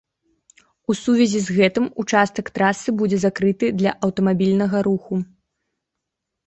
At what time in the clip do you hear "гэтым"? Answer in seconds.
1.59-1.85